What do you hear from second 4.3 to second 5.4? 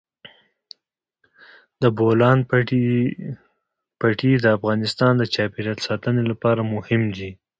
د افغانستان د